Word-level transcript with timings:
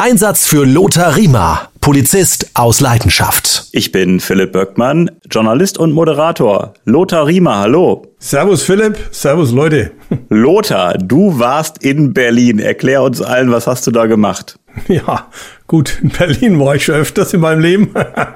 Einsatz 0.00 0.46
für 0.46 0.64
Lothar 0.64 1.14
Riemer, 1.14 1.68
Polizist 1.82 2.52
aus 2.54 2.80
Leidenschaft. 2.80 3.66
Ich 3.72 3.92
bin 3.92 4.18
Philipp 4.18 4.52
Böckmann, 4.52 5.10
Journalist 5.30 5.76
und 5.76 5.92
Moderator. 5.92 6.72
Lothar 6.86 7.26
Riemer, 7.26 7.58
hallo. 7.58 8.06
Servus 8.18 8.62
Philipp, 8.62 8.96
servus 9.10 9.52
Leute. 9.52 9.90
Lothar, 10.30 10.94
du 10.94 11.38
warst 11.38 11.84
in 11.84 12.14
Berlin. 12.14 12.60
Erklär 12.60 13.02
uns 13.02 13.20
allen, 13.20 13.52
was 13.52 13.66
hast 13.66 13.86
du 13.86 13.90
da 13.90 14.06
gemacht? 14.06 14.58
Ja, 14.88 15.26
gut, 15.66 15.98
in 16.00 16.08
Berlin 16.08 16.58
war 16.58 16.76
ich 16.76 16.84
schon 16.86 16.94
öfters 16.94 17.34
in 17.34 17.40
meinem 17.40 17.60
Leben. 17.60 17.90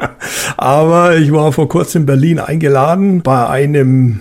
Aber 0.58 1.16
ich 1.16 1.32
war 1.32 1.50
vor 1.52 1.70
kurzem 1.70 2.02
in 2.02 2.06
Berlin 2.06 2.40
eingeladen 2.40 3.22
bei 3.22 3.48
einem 3.48 4.20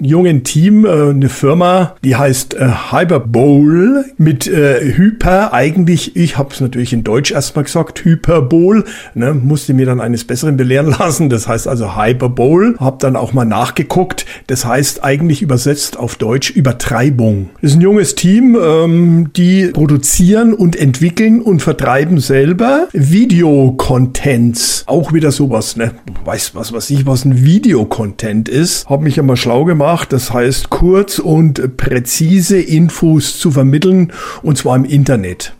jungen 0.00 0.44
Team, 0.44 0.84
äh, 0.84 1.10
eine 1.10 1.28
Firma, 1.28 1.94
die 2.04 2.16
heißt 2.16 2.54
äh, 2.54 2.68
Hyperbowl 2.90 4.04
mit 4.16 4.46
äh, 4.46 4.92
Hyper, 4.94 5.52
eigentlich, 5.52 6.16
ich 6.16 6.38
habe 6.38 6.52
es 6.52 6.60
natürlich 6.60 6.92
in 6.92 7.04
Deutsch 7.04 7.30
erstmal 7.32 7.64
gesagt, 7.64 8.04
Hyperbowl, 8.04 8.84
ne, 9.14 9.34
musste 9.34 9.74
mir 9.74 9.86
dann 9.86 10.00
eines 10.00 10.24
Besseren 10.24 10.56
belehren 10.56 10.86
lassen, 10.98 11.30
das 11.30 11.48
heißt 11.48 11.68
also 11.68 11.96
Hyperbowl, 11.96 12.76
habe 12.78 12.98
dann 13.00 13.16
auch 13.16 13.32
mal 13.32 13.44
nachgeguckt, 13.44 14.26
das 14.46 14.64
heißt 14.64 15.04
eigentlich 15.04 15.42
übersetzt 15.42 15.98
auf 15.98 16.16
Deutsch 16.16 16.50
Übertreibung. 16.50 17.50
Das 17.60 17.72
ist 17.72 17.76
ein 17.76 17.82
junges 17.82 18.14
Team, 18.14 18.56
ähm, 18.60 19.30
die 19.36 19.66
produzieren 19.68 20.54
und 20.54 20.76
entwickeln 20.76 21.40
und 21.40 21.62
vertreiben 21.62 22.18
selber 22.18 22.88
Videocontents, 22.92 24.84
auch 24.86 25.12
wieder 25.12 25.32
sowas, 25.32 25.76
ne, 25.76 25.92
weiß 26.24 26.54
was, 26.54 26.72
was 26.72 26.90
ich, 26.90 27.06
was 27.06 27.24
ein 27.24 27.44
Videocontent 27.44 28.48
ist, 28.48 28.88
habe 28.88 29.04
mich 29.04 29.16
ja 29.16 29.22
mal 29.22 29.36
schlau 29.36 29.64
gemacht. 29.72 30.12
Das 30.12 30.32
heißt, 30.32 30.68
kurz 30.68 31.18
und 31.18 31.76
präzise 31.78 32.60
Infos 32.60 33.38
zu 33.38 33.50
vermitteln 33.50 34.12
und 34.42 34.58
zwar 34.58 34.76
im 34.76 34.84
Internet. 34.84 35.54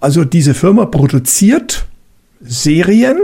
Also 0.00 0.24
diese 0.24 0.52
Firma 0.52 0.86
produziert 0.86 1.86
Serien 2.40 3.18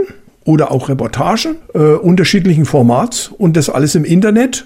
oder 0.45 0.71
auch 0.71 0.89
Reportagen 0.89 1.57
äh, 1.73 1.79
unterschiedlichen 1.79 2.65
Formats 2.65 3.31
und 3.37 3.57
das 3.57 3.69
alles 3.69 3.95
im 3.95 4.05
Internet. 4.05 4.65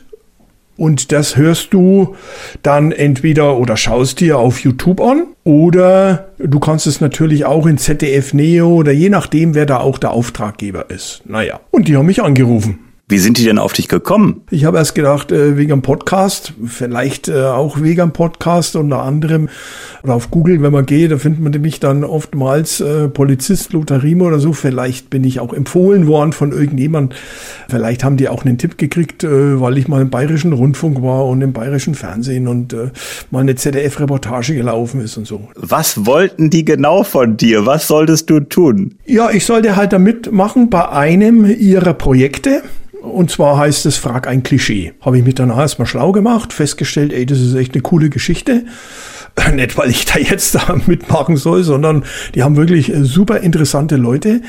Und 0.78 1.12
das 1.12 1.36
hörst 1.36 1.74
du 1.74 2.16
dann 2.62 2.92
entweder 2.92 3.58
oder 3.58 3.78
schaust 3.78 4.20
dir 4.20 4.38
auf 4.38 4.60
YouTube 4.60 5.02
an 5.02 5.26
oder 5.44 6.30
du 6.38 6.60
kannst 6.60 6.86
es 6.86 7.02
natürlich 7.02 7.46
auch 7.46 7.66
in 7.66 7.80
ZDF 7.80 8.36
Neo 8.36 8.76
oder 8.76 8.92
je 8.92 9.10
nachdem, 9.10 9.56
wer 9.56 9.66
da 9.66 9.80
auch 9.80 9.98
der 9.98 10.12
Auftraggeber 10.12 10.92
ist. 10.92 11.24
Naja, 11.26 11.60
und 11.72 11.88
die 11.88 11.98
haben 11.98 12.06
mich 12.06 12.22
angerufen. 12.22 12.87
Wie 13.10 13.20
sind 13.20 13.38
die 13.38 13.46
denn 13.46 13.58
auf 13.58 13.72
dich 13.72 13.88
gekommen? 13.88 14.42
Ich 14.52 14.66
habe 14.66 14.80
erst 14.80 14.94
gedacht, 14.94 15.32
äh, 15.32 15.56
wegen 15.56 15.72
einem 15.72 15.82
Podcast, 15.82 16.52
vielleicht 16.66 17.30
äh, 17.30 17.46
auch 17.46 17.82
wegen 17.82 18.02
einem 18.02 18.12
Podcast 18.12 18.76
unter 18.76 19.02
anderem. 19.02 19.48
Oder 20.04 20.14
auf 20.14 20.30
Google, 20.30 20.62
wenn 20.62 20.74
man 20.74 20.86
geht, 20.86 21.12
da 21.12 21.18
findet 21.18 21.42
man 21.42 21.54
nämlich 21.54 21.80
dann 21.80 22.04
oftmals 22.04 22.82
äh, 22.82 23.08
Polizist 23.08 23.72
Lothar 23.72 24.04
Riemer 24.04 24.26
oder 24.26 24.40
so. 24.40 24.52
Vielleicht 24.52 25.10
bin 25.10 25.24
ich 25.24 25.40
auch 25.40 25.54
empfohlen 25.54 26.06
worden 26.06 26.34
von 26.34 26.52
irgendjemand. 26.52 27.16
Vielleicht 27.70 28.04
haben 28.04 28.18
die 28.18 28.28
auch 28.28 28.44
einen 28.44 28.58
Tipp 28.58 28.78
gekriegt, 28.78 29.24
äh, 29.24 29.62
weil 29.62 29.78
ich 29.78 29.88
mal 29.88 30.02
im 30.02 30.10
bayerischen 30.10 30.52
Rundfunk 30.52 31.02
war 31.02 31.28
und 31.28 31.42
im 31.42 31.54
bayerischen 31.54 31.96
Fernsehen 31.96 32.50
und 32.50 32.74
äh, 32.74 32.90
mal 33.32 33.40
eine 33.40 33.56
ZDF-Reportage 33.56 34.54
gelaufen 34.54 35.00
ist 35.00 35.16
und 35.16 35.26
so. 35.26 35.48
Was 35.56 36.06
wollten 36.06 36.50
die 36.50 36.66
genau 36.66 37.04
von 37.04 37.38
dir? 37.38 37.66
Was 37.66 37.88
solltest 37.88 38.30
du 38.30 38.42
tun? 38.42 38.96
Ja, 39.06 39.30
ich 39.32 39.46
sollte 39.46 39.78
halt 39.78 39.94
da 39.94 39.98
mitmachen 39.98 40.70
bei 40.70 40.90
einem 40.90 41.46
ihrer 41.46 41.94
Projekte. 41.94 42.64
Und 43.08 43.32
zwar 43.32 43.58
heißt 43.58 43.86
es 43.86 43.98
Frag 43.98 44.28
ein 44.28 44.44
Klischee. 44.44 44.94
Habe 45.02 45.18
ich 45.18 45.26
mich 45.26 45.36
dann 45.36 45.50
erstmal 45.50 45.88
schlau 45.88 46.12
gemacht, 46.12 46.54
festgestellt, 46.54 47.14
ey, 47.14 47.26
das 47.26 47.40
ist 47.40 47.56
echt 47.56 47.74
eine 47.74 47.82
coole 47.82 48.10
Geschichte. 48.10 48.66
Nicht, 49.54 49.78
weil 49.78 49.90
ich 49.90 50.06
da 50.06 50.20
jetzt 50.20 50.56
da 50.56 50.76
mitmachen 50.88 51.38
soll, 51.38 51.64
sondern 51.64 52.04
die 52.36 52.44
haben 52.44 52.56
wirklich 52.56 52.94
äh, 52.94 53.04
super 53.04 53.40
interessante 53.40 53.96
Leute, 53.96 54.42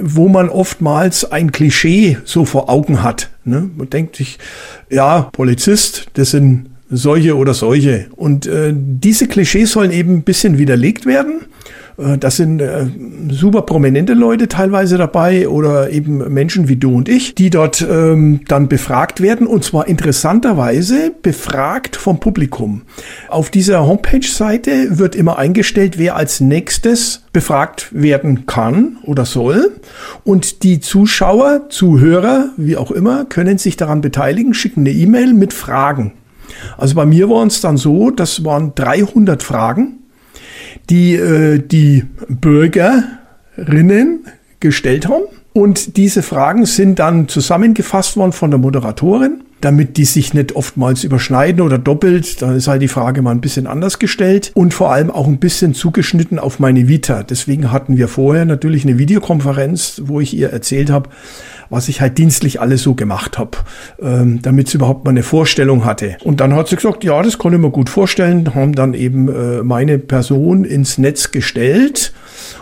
wo 0.00 0.28
man 0.28 0.48
oftmals 0.48 1.30
ein 1.30 1.52
Klischee 1.52 2.18
so 2.24 2.44
vor 2.44 2.70
Augen 2.70 3.02
hat. 3.02 3.30
Ne? 3.44 3.70
Man 3.76 3.90
denkt 3.90 4.16
sich, 4.16 4.38
ja, 4.90 5.28
Polizist, 5.32 6.06
das 6.14 6.30
sind 6.30 6.70
solche 6.90 7.36
oder 7.36 7.54
solche. 7.54 8.06
Und 8.16 8.46
äh, 8.46 8.72
diese 8.74 9.26
Klischees 9.26 9.72
sollen 9.72 9.90
eben 9.90 10.16
ein 10.16 10.22
bisschen 10.22 10.58
widerlegt 10.58 11.06
werden. 11.06 11.42
Äh, 11.98 12.18
das 12.18 12.36
sind 12.36 12.60
äh, 12.60 12.86
super 13.30 13.62
prominente 13.62 14.14
Leute 14.14 14.48
teilweise 14.48 14.98
dabei 14.98 15.48
oder 15.48 15.90
eben 15.90 16.32
Menschen 16.32 16.68
wie 16.68 16.76
du 16.76 16.96
und 16.96 17.08
ich, 17.08 17.34
die 17.34 17.50
dort 17.50 17.86
ähm, 17.88 18.40
dann 18.48 18.68
befragt 18.68 19.20
werden 19.20 19.46
und 19.46 19.64
zwar 19.64 19.88
interessanterweise 19.88 21.12
befragt 21.22 21.96
vom 21.96 22.20
Publikum. 22.20 22.82
Auf 23.28 23.50
dieser 23.50 23.86
Homepage-Seite 23.86 24.98
wird 24.98 25.14
immer 25.14 25.38
eingestellt, 25.38 25.98
wer 25.98 26.16
als 26.16 26.40
nächstes 26.40 27.22
befragt 27.32 27.88
werden 27.92 28.46
kann 28.46 28.98
oder 29.04 29.24
soll 29.24 29.72
und 30.24 30.62
die 30.62 30.80
Zuschauer, 30.80 31.68
Zuhörer, 31.68 32.50
wie 32.56 32.76
auch 32.76 32.90
immer, 32.90 33.24
können 33.24 33.58
sich 33.58 33.76
daran 33.76 34.00
beteiligen, 34.00 34.54
schicken 34.54 34.80
eine 34.80 34.90
E-Mail 34.90 35.32
mit 35.32 35.52
Fragen. 35.52 36.12
Also 36.76 36.94
bei 36.94 37.06
mir 37.06 37.28
war 37.30 37.46
es 37.46 37.60
dann 37.60 37.76
so, 37.76 38.10
das 38.10 38.44
waren 38.44 38.74
300 38.74 39.42
Fragen 39.42 40.01
die 40.90 41.14
äh, 41.14 41.58
die 41.58 42.04
Bürgerinnen 42.28 44.26
gestellt 44.60 45.08
haben. 45.08 45.24
Und 45.52 45.98
diese 45.98 46.22
Fragen 46.22 46.64
sind 46.64 46.98
dann 46.98 47.28
zusammengefasst 47.28 48.16
worden 48.16 48.32
von 48.32 48.50
der 48.50 48.58
Moderatorin, 48.58 49.42
damit 49.60 49.98
die 49.98 50.06
sich 50.06 50.32
nicht 50.32 50.56
oftmals 50.56 51.04
überschneiden 51.04 51.60
oder 51.60 51.76
doppelt. 51.76 52.40
Dann 52.40 52.56
ist 52.56 52.68
halt 52.68 52.80
die 52.80 52.88
Frage 52.88 53.20
mal 53.20 53.32
ein 53.32 53.42
bisschen 53.42 53.66
anders 53.66 53.98
gestellt 53.98 54.50
und 54.54 54.72
vor 54.72 54.92
allem 54.92 55.10
auch 55.10 55.26
ein 55.26 55.38
bisschen 55.38 55.74
zugeschnitten 55.74 56.38
auf 56.38 56.58
meine 56.58 56.88
Vita. 56.88 57.22
Deswegen 57.22 57.70
hatten 57.70 57.98
wir 57.98 58.08
vorher 58.08 58.46
natürlich 58.46 58.84
eine 58.84 58.98
Videokonferenz, 58.98 60.02
wo 60.06 60.20
ich 60.20 60.34
ihr 60.34 60.50
erzählt 60.50 60.90
habe, 60.90 61.10
was 61.72 61.88
ich 61.88 62.00
halt 62.00 62.18
dienstlich 62.18 62.60
alles 62.60 62.82
so 62.82 62.94
gemacht 62.94 63.38
habe, 63.38 63.58
ähm, 64.00 64.40
damit 64.42 64.68
sie 64.68 64.76
überhaupt 64.76 65.04
mal 65.04 65.10
eine 65.10 65.22
Vorstellung 65.22 65.84
hatte. 65.84 66.18
Und 66.22 66.40
dann 66.40 66.54
hat 66.54 66.68
sie 66.68 66.76
gesagt, 66.76 67.02
ja, 67.02 67.22
das 67.22 67.38
konnte 67.38 67.58
man 67.58 67.72
gut 67.72 67.88
vorstellen, 67.88 68.54
haben 68.54 68.74
dann 68.74 68.92
eben 68.94 69.28
äh, 69.28 69.62
meine 69.62 69.98
Person 69.98 70.64
ins 70.64 70.98
Netz 70.98 71.30
gestellt 71.30 72.12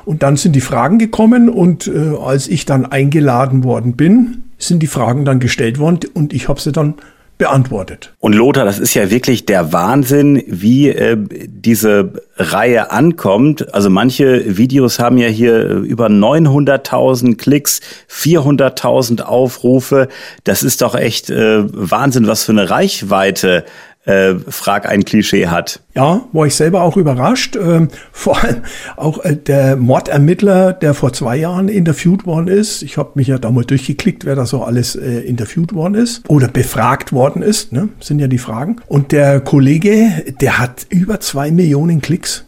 und 0.05 0.23
dann 0.23 0.37
sind 0.37 0.55
die 0.55 0.61
Fragen 0.61 0.99
gekommen 0.99 1.49
und 1.49 1.89
äh, 1.89 2.15
als 2.25 2.47
ich 2.47 2.67
dann 2.67 2.87
eingeladen 2.87 3.65
worden 3.65 3.95
bin, 3.97 4.45
sind 4.59 4.81
die 4.81 4.87
Fragen 4.87 5.25
dann 5.25 5.41
gestellt 5.41 5.79
worden 5.79 6.01
und 6.15 6.33
ich 6.33 6.49
habe 6.49 6.61
sie 6.61 6.71
dann 6.71 6.95
beantwortet. 7.41 8.13
Und 8.19 8.35
Lothar, 8.35 8.67
das 8.67 8.79
ist 8.79 8.93
ja 8.93 9.11
wirklich 9.11 9.47
der 9.47 9.73
Wahnsinn, 9.73 10.45
wie 10.47 10.91
äh, 10.91 11.17
diese 11.19 12.13
Reihe 12.37 12.91
ankommt. 12.91 13.73
Also 13.73 13.89
manche 13.89 14.59
Videos 14.59 14.99
haben 14.99 15.17
ja 15.17 15.29
hier 15.29 15.59
äh, 15.59 15.73
über 15.73 16.09
900.000 16.09 17.39
Klicks, 17.39 17.81
400.000 18.11 19.23
Aufrufe. 19.23 20.09
Das 20.45 20.63
ist 20.63 20.83
doch 20.83 20.95
echt 20.95 21.31
äh, 21.31 21.63
Wahnsinn, 21.65 22.27
was 22.27 22.45
für 22.45 22.53
eine 22.53 22.69
Reichweite 22.69 23.65
äh, 24.05 24.35
Frag 24.49 24.89
ein 24.89 25.05
Klischee 25.05 25.49
hat. 25.49 25.81
Ja, 25.95 26.23
war 26.33 26.47
ich 26.47 26.55
selber 26.55 26.83
auch 26.83 26.97
überrascht. 26.97 27.57
Ähm, 27.57 27.89
vor 28.13 28.43
allem 28.43 28.63
auch 28.97 29.25
äh, 29.25 29.37
der 29.37 29.77
Mordermittler, 29.77 30.73
der 30.73 30.95
vor 30.95 31.13
zwei 31.13 31.37
Jahren 31.37 31.69
interviewt 31.69 32.27
worden 32.27 32.49
ist. 32.49 32.83
Ich 32.83 32.97
habe 32.97 33.13
mich 33.15 33.29
ja 33.29 33.39
da 33.39 33.51
mal 33.51 33.65
durchgeklickt, 33.65 34.25
wer 34.25 34.37
da 34.37 34.47
so 34.47 34.63
alles 34.63 34.97
äh, 34.97 35.21
interviewt 35.21 35.75
worden 35.75 35.95
ist 35.95 36.29
oder 36.29 36.49
befragt 36.49 37.13
worden 37.13 37.43
ist. 37.43 37.73
Ne? 37.73 37.91
Sind 38.01 38.21
ja 38.21 38.27
die 38.27 38.39
Fragen. 38.39 38.77
Und 38.87 39.13
der 39.13 39.41
Kollege, 39.41 40.25
der 40.41 40.59
hat 40.59 40.87
über 40.89 41.21
zwei 41.21 41.51
Millionen 41.51 42.01
Klicks. 42.01 42.47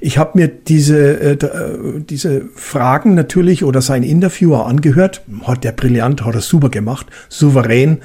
Ich 0.00 0.18
habe 0.18 0.38
mir 0.38 0.48
diese, 0.48 1.20
äh, 1.20 1.32
äh, 1.32 2.00
diese 2.00 2.46
Fragen 2.54 3.14
natürlich 3.14 3.64
oder 3.64 3.80
sein 3.80 4.02
Interviewer 4.02 4.66
angehört. 4.66 5.22
Hat 5.44 5.64
der 5.64 5.72
brillant, 5.72 6.24
hat 6.24 6.34
er 6.34 6.40
super 6.40 6.68
gemacht, 6.68 7.06
souverän 7.28 7.98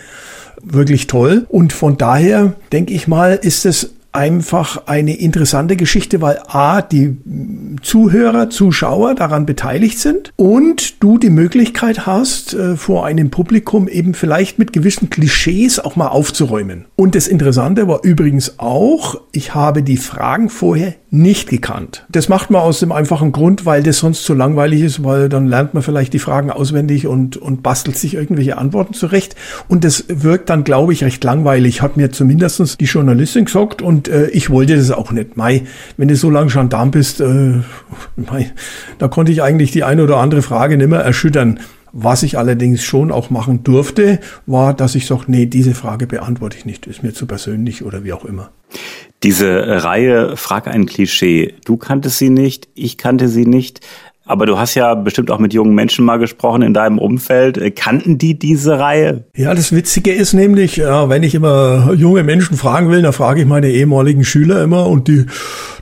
wirklich 0.61 1.07
toll. 1.07 1.45
Und 1.49 1.73
von 1.73 1.97
daher 1.97 2.53
denke 2.71 2.93
ich 2.93 3.07
mal, 3.07 3.35
ist 3.41 3.65
es 3.65 3.94
einfach 4.15 4.87
eine 4.87 5.15
interessante 5.15 5.75
Geschichte, 5.75 6.21
weil 6.21 6.39
A, 6.47 6.81
die 6.81 7.17
Zuhörer, 7.81 8.49
Zuschauer 8.49 9.13
daran 9.15 9.45
beteiligt 9.45 9.99
sind 9.99 10.31
und 10.37 11.03
du 11.03 11.17
die 11.17 11.29
Möglichkeit 11.29 12.05
hast, 12.05 12.53
äh, 12.53 12.77
vor 12.77 13.05
einem 13.05 13.29
Publikum 13.29 13.87
eben 13.87 14.13
vielleicht 14.13 14.57
mit 14.57 14.73
gewissen 14.73 15.09
Klischees 15.09 15.79
auch 15.79 15.95
mal 15.95 16.07
aufzuräumen. 16.07 16.85
Und 16.95 17.15
das 17.15 17.27
Interessante 17.27 17.87
war 17.87 18.03
übrigens 18.03 18.57
auch, 18.57 19.21
ich 19.31 19.53
habe 19.53 19.83
die 19.83 19.97
Fragen 19.97 20.49
vorher 20.49 20.95
nicht 21.15 21.49
gekannt. 21.49 22.05
Das 22.09 22.29
macht 22.29 22.51
man 22.51 22.61
aus 22.61 22.79
dem 22.79 22.91
einfachen 22.91 23.31
Grund, 23.31 23.65
weil 23.65 23.83
das 23.83 23.99
sonst 23.99 24.25
zu 24.25 24.33
langweilig 24.33 24.81
ist, 24.81 25.03
weil 25.03 25.29
dann 25.29 25.47
lernt 25.47 25.73
man 25.73 25.81
vielleicht 25.81 26.13
die 26.13 26.19
Fragen 26.19 26.51
auswendig 26.51 27.07
und, 27.07 27.37
und 27.37 27.63
bastelt 27.63 27.97
sich 27.97 28.15
irgendwelche 28.15 28.57
Antworten 28.57 28.93
zurecht. 28.93 29.35
Und 29.67 29.83
das 29.83 30.05
wirkt 30.09 30.49
dann, 30.49 30.63
glaube 30.63 30.93
ich, 30.93 31.03
recht 31.03 31.23
langweilig, 31.23 31.81
hat 31.81 31.95
mir 31.95 32.11
zumindestens 32.11 32.77
die 32.77 32.85
Journalistin 32.85 33.45
gesagt 33.45 33.81
und 33.81 34.04
äh, 34.07 34.27
ich 34.29 34.49
wollte 34.49 34.75
das 34.75 34.91
auch 34.91 35.11
nicht. 35.11 35.37
Mai, 35.37 35.63
wenn 35.97 36.07
du 36.07 36.15
so 36.15 36.29
lange 36.29 36.51
Gendarm 36.51 36.91
bist, 36.91 37.21
äh, 37.21 37.61
mei, 38.15 38.51
da 38.97 39.07
konnte 39.07 39.31
ich 39.31 39.41
eigentlich 39.41 39.71
die 39.71 39.83
eine 39.83 40.03
oder 40.03 40.17
andere 40.17 40.41
Frage 40.41 40.77
nicht 40.77 40.89
mehr 40.89 41.01
erschüttern. 41.01 41.59
Was 41.97 42.23
ich 42.23 42.37
allerdings 42.37 42.83
schon 42.83 43.09
auch 43.09 43.29
machen 43.29 43.63
durfte, 43.63 44.19
war, 44.45 44.73
dass 44.73 44.95
ich 44.95 45.05
sage, 45.05 45.23
nee, 45.27 45.45
diese 45.45 45.73
Frage 45.73 46.07
beantworte 46.07 46.57
ich 46.57 46.65
nicht, 46.65 46.87
ist 46.87 47.03
mir 47.03 47.13
zu 47.13 47.25
persönlich 47.25 47.85
oder 47.85 48.03
wie 48.03 48.11
auch 48.11 48.25
immer. 48.25 48.51
Diese 49.23 49.83
Reihe 49.83 50.35
Frag 50.35 50.67
ein 50.67 50.87
Klischee. 50.87 51.55
Du 51.63 51.77
kanntest 51.77 52.17
sie 52.17 52.29
nicht, 52.29 52.67
ich 52.75 52.97
kannte 52.97 53.29
sie 53.29 53.45
nicht. 53.45 53.79
Aber 54.27 54.47
du 54.47 54.57
hast 54.57 54.73
ja 54.73 54.95
bestimmt 54.95 55.29
auch 55.29 55.37
mit 55.37 55.53
jungen 55.53 55.75
Menschen 55.75 56.03
mal 56.03 56.17
gesprochen 56.17 56.63
in 56.63 56.73
deinem 56.73 56.97
Umfeld. 56.97 57.59
Äh, 57.59 57.69
kannten 57.69 58.17
die 58.17 58.37
diese 58.39 58.79
Reihe? 58.79 59.23
Ja, 59.35 59.53
das 59.53 59.71
Witzige 59.71 60.11
ist 60.11 60.33
nämlich, 60.33 60.77
ja, 60.77 61.09
wenn 61.09 61.21
ich 61.21 61.35
immer 61.35 61.93
junge 61.93 62.23
Menschen 62.23 62.57
fragen 62.57 62.89
will, 62.89 63.03
dann 63.03 63.13
frage 63.13 63.41
ich 63.41 63.47
meine 63.47 63.69
ehemaligen 63.69 64.23
Schüler 64.23 64.63
immer 64.63 64.87
und 64.87 65.07
die, 65.07 65.27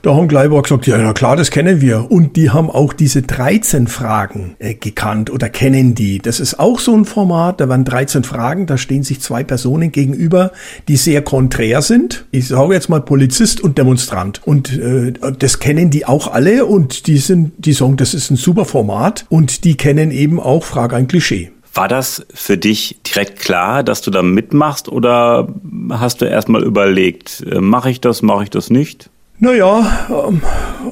da 0.02 0.14
haben 0.14 0.28
gleich 0.28 0.50
gesagt, 0.50 0.86
ja, 0.86 0.98
na 0.98 1.14
klar, 1.14 1.36
das 1.36 1.50
kennen 1.50 1.80
wir. 1.80 2.10
Und 2.10 2.36
die 2.36 2.50
haben 2.50 2.68
auch 2.68 2.92
diese 2.92 3.22
13 3.22 3.86
Fragen 3.86 4.56
äh, 4.58 4.74
gekannt 4.74 5.30
oder 5.30 5.48
kennen 5.48 5.94
die. 5.94 6.18
Das 6.18 6.38
ist 6.38 6.60
auch 6.60 6.80
so 6.80 6.94
ein 6.94 7.06
Format, 7.06 7.62
da 7.62 7.70
waren 7.70 7.86
13 7.86 8.24
Fragen, 8.24 8.66
da 8.66 8.76
stehen 8.76 9.04
sich 9.04 9.22
zwei 9.22 9.42
Personen 9.42 9.90
gegenüber, 9.90 10.52
die 10.88 10.96
sehr 10.96 11.22
konträr 11.22 11.80
sind. 11.80 12.26
Ich 12.30 12.48
sage 12.48 12.74
jetzt 12.74 12.90
mal 12.90 13.00
Polizist 13.00 13.62
und 13.62 13.78
Demonstrant. 13.78 14.42
Und 14.44 14.76
äh, 14.78 15.14
das 15.38 15.60
kennen 15.60 15.88
die 15.88 16.04
auch 16.04 16.30
alle 16.30 16.66
und 16.66 17.06
die 17.06 17.16
sind, 17.16 17.52
die 17.56 17.72
sagen, 17.72 17.96
das 17.96 18.12
ist 18.12 18.33
ein 18.34 18.36
super 18.36 18.64
Format 18.64 19.26
und 19.28 19.64
die 19.64 19.76
kennen 19.76 20.10
eben 20.10 20.40
auch 20.40 20.64
Frage 20.64 20.96
ein 20.96 21.08
Klischee. 21.08 21.50
War 21.72 21.88
das 21.88 22.26
für 22.32 22.56
dich 22.56 23.00
direkt 23.02 23.40
klar, 23.40 23.82
dass 23.82 24.02
du 24.02 24.10
da 24.10 24.22
mitmachst 24.22 24.88
oder 24.88 25.48
hast 25.90 26.20
du 26.20 26.24
erstmal 26.26 26.62
überlegt, 26.62 27.44
äh, 27.50 27.60
mache 27.60 27.90
ich 27.90 28.00
das, 28.00 28.22
mache 28.22 28.44
ich 28.44 28.50
das 28.50 28.70
nicht? 28.70 29.10
Naja, 29.38 30.06
ähm, 30.10 30.42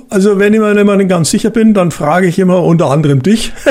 also 0.08 0.38
wenn 0.38 0.54
ich 0.54 0.60
mir 0.60 0.96
nicht 0.96 1.08
ganz 1.08 1.30
sicher 1.30 1.50
bin, 1.50 1.74
dann 1.74 1.90
frage 1.90 2.26
ich 2.26 2.38
immer 2.38 2.62
unter 2.62 2.90
anderem 2.90 3.22
dich. 3.22 3.52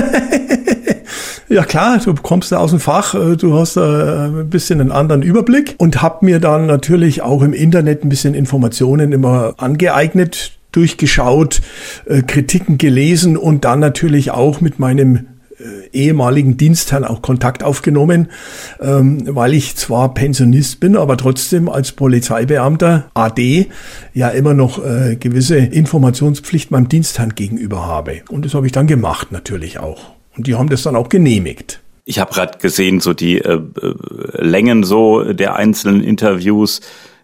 Ja 1.52 1.66
klar, 1.66 2.00
du 2.00 2.14
kommst 2.14 2.54
da 2.54 2.60
aus 2.60 2.70
dem 2.70 2.80
Fach, 2.80 3.14
äh, 3.14 3.36
du 3.36 3.60
hast 3.60 3.76
da 3.76 4.28
ein 4.28 4.50
bisschen 4.50 4.80
einen 4.80 4.94
anderen 4.94 5.22
Überblick 5.22 5.76
und 5.80 6.02
hab 6.02 6.22
mir 6.22 6.40
dann 6.40 6.66
natürlich 6.66 7.24
auch 7.24 7.42
im 7.42 7.52
Internet 7.52 8.06
ein 8.06 8.10
bisschen 8.10 8.36
Informationen 8.36 9.12
immer 9.12 9.56
angeeignet, 9.58 10.54
durchgeschaut, 10.72 11.62
äh, 12.06 12.22
Kritiken 12.22 12.78
gelesen 12.78 13.38
und 13.38 13.66
dann 13.66 13.80
natürlich 13.80 14.32
auch 14.32 14.62
mit 14.62 14.80
meinem 14.80 15.28
äh, 15.62 15.90
ehemaligen 15.94 16.58
Dienstherrn 16.58 17.04
auch 17.04 17.22
Kontakt 17.22 17.64
aufgenommen, 17.64 18.30
ähm, 18.80 19.24
weil 19.26 19.54
ich 19.54 19.76
zwar 19.76 20.14
Pensionist 20.14 20.80
bin, 20.80 20.96
aber 20.96 21.18
trotzdem 21.18 21.70
als 21.70 21.92
Polizeibeamter 21.92 23.10
AD 23.14 23.68
ja 24.14 24.30
immer 24.30 24.54
noch 24.54 24.84
äh, 24.84 25.18
gewisse 25.18 25.58
Informationspflicht 25.58 26.72
meinem 26.72 26.90
Dienstherrn 26.90 27.36
gegenüber 27.36 27.86
habe. 27.86 28.22
Und 28.30 28.46
das 28.46 28.54
habe 28.54 28.66
ich 28.66 28.72
dann 28.72 28.88
gemacht 28.88 29.32
natürlich 29.32 29.80
auch. 29.80 30.12
Und 30.36 30.48
die 30.48 30.56
haben 30.56 30.70
das 30.70 30.84
dann 30.84 30.96
auch 30.96 31.10
genehmigt. 31.10 31.82
Ich 32.06 32.20
habe 32.20 32.34
gerade 32.34 32.58
gesehen, 32.58 33.00
so 33.00 33.14
die 33.14 33.40
äh, 33.40 33.62
Längen 34.34 34.84
so 34.84 35.34
der 35.34 35.56
einzelnen 35.56 36.04
Interviews 36.04 36.82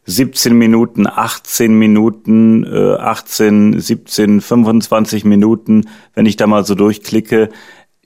17 0.08 0.58
Minuten, 0.58 1.06
18 1.06 1.78
Minuten, 1.78 2.64
äh, 2.64 2.96
18, 2.96 3.80
17, 3.80 4.42
25 4.42 5.26
Minuten, 5.26 5.86
wenn 6.16 6.26
ich 6.26 6.38
da 6.38 6.48
mal 6.48 6.66
so 6.66 6.76
durchklicke. 6.76 7.50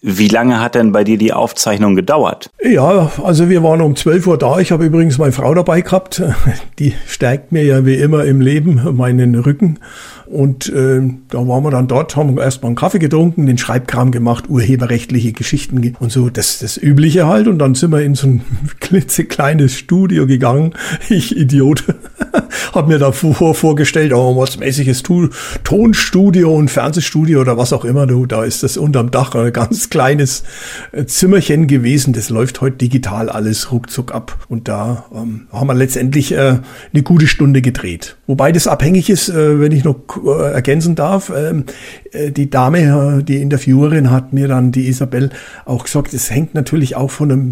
Wie 0.03 0.29
lange 0.29 0.59
hat 0.59 0.73
denn 0.73 0.91
bei 0.91 1.03
dir 1.03 1.19
die 1.19 1.31
Aufzeichnung 1.31 1.95
gedauert? 1.95 2.49
Ja, 2.63 3.11
also 3.23 3.49
wir 3.49 3.61
waren 3.61 3.81
um 3.81 3.95
12 3.95 4.25
Uhr 4.25 4.37
da. 4.39 4.57
Ich 4.57 4.71
habe 4.71 4.83
übrigens 4.83 5.19
meine 5.19 5.31
Frau 5.31 5.53
dabei 5.53 5.81
gehabt. 5.81 6.23
Die 6.79 6.95
stärkt 7.05 7.51
mir 7.51 7.63
ja 7.63 7.85
wie 7.85 7.93
immer 7.93 8.25
im 8.25 8.41
Leben 8.41 8.81
meinen 8.97 9.35
Rücken. 9.35 9.77
Und 10.31 10.69
äh, 10.69 11.01
da 11.29 11.39
waren 11.45 11.63
wir 11.63 11.71
dann 11.71 11.89
dort, 11.89 12.15
haben 12.15 12.37
erstmal 12.37 12.69
einen 12.69 12.77
Kaffee 12.77 12.99
getrunken, 12.99 13.47
den 13.47 13.57
Schreibkram 13.57 14.11
gemacht, 14.11 14.45
urheberrechtliche 14.49 15.33
Geschichten 15.33 15.95
und 15.99 16.09
so, 16.09 16.29
das, 16.29 16.59
das 16.59 16.77
Übliche 16.77 17.27
halt. 17.27 17.49
Und 17.49 17.59
dann 17.59 17.75
sind 17.75 17.91
wir 17.91 18.01
in 18.01 18.15
so 18.15 18.27
ein 18.27 18.41
klitzekleines 18.79 19.75
Studio 19.75 20.25
gegangen. 20.25 20.73
Ich 21.09 21.35
Idiot. 21.35 21.83
hab 22.73 22.87
mir 22.87 22.99
da 22.99 23.11
vor, 23.11 23.53
vorgestellt, 23.53 24.13
oh, 24.13 24.37
was 24.37 24.57
mäßiges 24.57 25.03
Tonstudio 25.63 26.55
und 26.55 26.69
Fernsehstudio 26.69 27.41
oder 27.41 27.57
was 27.57 27.73
auch 27.73 27.83
immer. 27.83 28.07
Du, 28.07 28.25
da 28.25 28.43
ist 28.45 28.63
das 28.63 28.77
unterm 28.77 29.11
Dach 29.11 29.35
ein 29.35 29.51
ganz 29.51 29.89
kleines 29.89 30.43
äh, 30.93 31.05
Zimmerchen 31.05 31.67
gewesen. 31.67 32.13
Das 32.13 32.29
läuft 32.29 32.61
heute 32.61 32.77
digital 32.77 33.29
alles 33.29 33.71
ruckzuck 33.71 34.13
ab. 34.13 34.37
Und 34.47 34.69
da 34.69 35.05
ähm, 35.13 35.47
haben 35.51 35.67
wir 35.67 35.73
letztendlich 35.73 36.31
äh, 36.31 36.59
eine 36.93 37.03
gute 37.03 37.27
Stunde 37.27 37.61
gedreht. 37.61 38.15
Wobei 38.27 38.53
das 38.53 38.67
abhängig 38.67 39.09
ist, 39.09 39.27
äh, 39.27 39.59
wenn 39.59 39.73
ich 39.73 39.83
noch 39.83 39.97
äh, 40.25 40.53
ergänzen 40.53 40.95
darf, 40.95 41.31
ähm, 41.35 41.65
äh, 42.11 42.31
die 42.31 42.49
Dame, 42.49 43.19
äh, 43.19 43.23
die 43.23 43.41
Interviewerin 43.41 44.11
hat 44.11 44.33
mir 44.33 44.47
dann, 44.47 44.71
die 44.71 44.87
Isabel, 44.87 45.29
auch 45.65 45.83
gesagt, 45.83 46.13
es 46.13 46.31
hängt 46.31 46.53
natürlich 46.53 46.95
auch 46.95 47.11
von, 47.11 47.31
einem, 47.31 47.51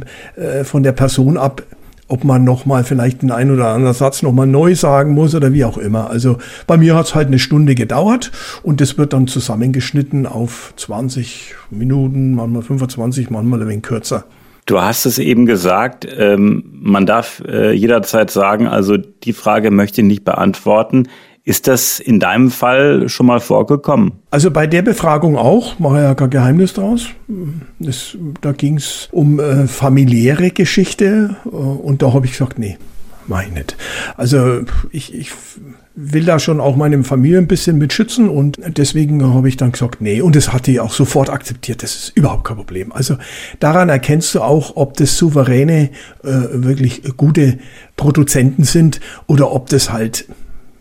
von 0.63 0.83
der 0.83 0.92
Person 0.92 1.38
ab, 1.38 1.63
ob 2.07 2.24
man 2.24 2.44
nochmal 2.44 2.83
vielleicht 2.83 3.21
einen 3.21 3.31
ein 3.31 3.51
oder 3.51 3.69
anderen 3.69 3.94
Satz 3.94 4.21
nochmal 4.24 4.48
neu 4.48 4.75
sagen 4.75 5.13
muss 5.13 5.36
oder 5.36 5.54
wie 5.54 5.63
auch 5.63 5.77
immer. 5.77 6.10
Also 6.10 6.38
bei 6.68 6.77
mir 6.77 6.95
hat 6.95 7.07
es 7.07 7.16
halt 7.16 7.27
eine 7.27 7.39
Stunde 7.39 7.75
gedauert 7.75 8.31
und 8.63 8.81
das 8.81 8.98
wird 8.98 9.13
dann 9.13 9.27
zusammengeschnitten 9.27 10.25
auf 10.25 10.74
20 10.75 11.56
Minuten, 11.69 12.33
manchmal 12.33 12.63
25, 12.63 13.30
manchmal 13.30 13.62
ein 13.62 13.68
wenig 13.68 13.83
kürzer. 13.83 14.25
Du 14.69 14.80
hast 14.80 15.07
es 15.07 15.18
eben 15.18 15.48
gesagt, 15.48 16.07
ähm, 16.15 16.63
man 16.72 17.07
darf 17.07 17.42
äh, 17.48 17.72
jederzeit 17.72 18.30
sagen, 18.30 18.68
also 18.68 18.98
die 18.98 19.33
Frage 19.33 19.72
möchte 19.72 20.01
ich 20.01 20.07
nicht 20.07 20.25
beantworten. 20.25 21.07
Ist 21.50 21.68
das 21.68 22.00
in 22.00 22.19
deinem 22.19 22.51
Fall 22.51 23.10
schon 23.10 23.25
mal 23.25 23.40
vorgekommen? 23.40 24.12
Also 24.30 24.51
bei 24.51 24.68
der 24.68 24.84
Befragung 24.84 25.36
auch, 25.36 25.80
mache 25.80 26.00
ja 26.00 26.13
kein 26.13 26.30
Geheimnis 26.30 26.74
draus. 26.75 27.07
Das, 27.80 28.16
da 28.42 28.51
ging 28.51 28.78
es 28.78 29.10
um 29.12 29.40
äh, 29.40 29.66
familiäre 29.66 30.51
Geschichte 30.51 31.38
äh, 31.46 31.50
und 31.50 32.04
da 32.04 32.13
habe 32.13 32.28
ich 32.28 32.34
gesagt, 32.34 32.60
nee, 32.60 32.78
mache 33.25 33.46
ich 33.46 33.51
nicht. 33.51 33.78
Also 34.16 34.60
ich, 34.92 35.12
ich 35.16 35.31
will 35.96 36.24
da 36.24 36.38
schon 36.38 36.60
auch 36.60 36.75
meine 36.75 37.04
Familie 37.04 37.40
ein 37.40 37.48
bisschen 37.48 37.80
mit 37.80 37.94
schützen 37.94 38.30
und 38.30 38.60
deswegen 38.78 39.34
habe 39.34 39.50
ich 39.50 39.57
dann 39.57 39.72
gesagt, 39.72 40.01
nee. 40.01 40.22
Und 40.22 40.36
das 40.36 40.54
hat 40.54 40.68
die 40.68 40.80
auch 40.80 40.94
sofort 40.94 41.31
akzeptiert. 41.31 41.81
Das 41.81 41.96
ist 41.96 42.10
überhaupt 42.16 42.44
kein 42.44 42.57
Problem. 42.57 42.92
Also 42.92 43.18
daran 43.60 43.90
erkennst 43.90 44.36
du 44.36 44.42
auch, 44.42 44.75
ob 44.75 44.98
das 44.98 45.18
souveräne, 45.18 45.90
äh, 46.24 46.30
wirklich 46.51 47.01
gute 47.18 47.57
Produzenten 47.96 48.66
sind 48.66 49.00
oder 49.25 49.51
ob 49.51 49.69
das 49.69 49.92
halt 49.92 50.28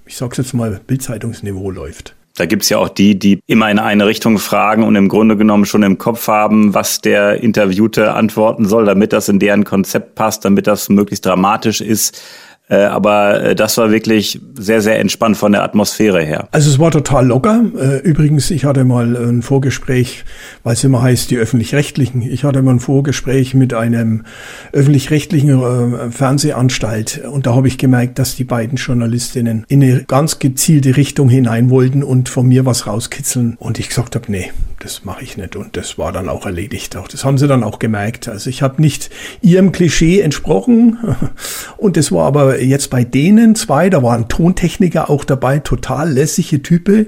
ich 0.08 0.16
sag's 0.16 0.38
jetzt 0.38 0.54
mal, 0.54 0.80
Bildzeitungsniveau 0.86 1.70
läuft. 1.70 2.14
Da 2.34 2.46
gibt's 2.46 2.68
ja 2.68 2.78
auch 2.78 2.88
die, 2.88 3.18
die 3.18 3.40
immer 3.46 3.70
in 3.70 3.78
eine 3.78 4.06
Richtung 4.06 4.38
fragen 4.38 4.84
und 4.84 4.96
im 4.96 5.08
Grunde 5.08 5.36
genommen 5.36 5.66
schon 5.66 5.82
im 5.82 5.98
Kopf 5.98 6.28
haben, 6.28 6.72
was 6.72 7.00
der 7.00 7.42
Interviewte 7.42 8.14
antworten 8.14 8.64
soll, 8.64 8.86
damit 8.86 9.12
das 9.12 9.28
in 9.28 9.38
deren 9.38 9.64
Konzept 9.64 10.14
passt, 10.14 10.44
damit 10.44 10.66
das 10.66 10.88
möglichst 10.88 11.26
dramatisch 11.26 11.80
ist. 11.80 12.22
Äh, 12.70 12.84
aber 12.84 13.42
äh, 13.42 13.54
das 13.54 13.78
war 13.78 13.90
wirklich 13.90 14.40
sehr, 14.58 14.82
sehr 14.82 14.98
entspannt 14.98 15.36
von 15.36 15.52
der 15.52 15.62
Atmosphäre 15.62 16.22
her. 16.22 16.48
Also 16.50 16.70
es 16.70 16.78
war 16.78 16.90
total 16.90 17.26
locker. 17.26 17.64
Äh, 17.78 17.98
übrigens, 18.00 18.50
ich 18.50 18.64
hatte 18.64 18.84
mal 18.84 19.16
ein 19.16 19.42
Vorgespräch, 19.42 20.24
weil 20.64 20.74
es 20.74 20.84
immer 20.84 21.02
heißt, 21.02 21.30
die 21.30 21.38
öffentlich-rechtlichen. 21.38 22.22
Ich 22.22 22.44
hatte 22.44 22.60
mal 22.62 22.72
ein 22.72 22.80
Vorgespräch 22.80 23.54
mit 23.54 23.72
einem 23.72 24.24
öffentlich-rechtlichen 24.72 26.10
Fernsehanstalt 26.10 27.22
und 27.24 27.46
da 27.46 27.54
habe 27.54 27.68
ich 27.68 27.78
gemerkt, 27.78 28.18
dass 28.18 28.36
die 28.36 28.44
beiden 28.44 28.76
Journalistinnen 28.76 29.64
in 29.68 29.82
eine 29.82 30.04
ganz 30.04 30.38
gezielte 30.38 30.96
Richtung 30.96 31.28
hinein 31.28 31.70
wollten 31.70 32.02
und 32.02 32.28
von 32.28 32.46
mir 32.46 32.66
was 32.66 32.86
rauskitzeln. 32.86 33.56
Und 33.58 33.78
ich 33.78 33.88
gesagt 33.88 34.14
habe, 34.14 34.26
nee, 34.30 34.50
das 34.80 35.04
mache 35.04 35.24
ich 35.24 35.36
nicht. 35.36 35.56
Und 35.56 35.76
das 35.76 35.98
war 35.98 36.12
dann 36.12 36.28
auch 36.28 36.46
erledigt. 36.46 36.96
Auch 36.96 37.08
das 37.08 37.24
haben 37.24 37.38
sie 37.38 37.48
dann 37.48 37.64
auch 37.64 37.78
gemerkt. 37.78 38.28
Also 38.28 38.48
ich 38.48 38.62
habe 38.62 38.80
nicht 38.80 39.10
ihrem 39.42 39.72
Klischee 39.72 40.20
entsprochen 40.20 40.98
und 41.76 41.96
das 41.96 42.12
war 42.12 42.26
aber 42.26 42.60
jetzt 42.62 42.90
bei 42.90 43.04
denen 43.04 43.54
zwei, 43.54 43.90
da 43.90 44.02
war 44.02 44.16
ein 44.16 44.28
Tontechniker 44.28 45.10
auch 45.10 45.24
dabei, 45.24 45.58
total 45.58 46.12
lässige 46.12 46.62
Type, 46.62 47.06